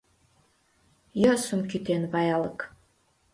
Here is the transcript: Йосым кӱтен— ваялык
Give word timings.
Йосым 1.21 1.61
кӱтен— 1.69 2.03
ваялык 2.11 2.59